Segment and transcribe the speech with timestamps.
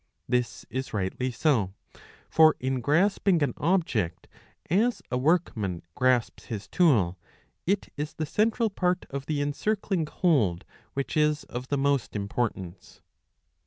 [0.27, 1.73] This is rightly so;
[2.27, 4.27] for in grasping an object,
[4.67, 7.19] as a workman grasps his tool,
[7.67, 12.99] it is the central part of the encircling hold which is of the most importance.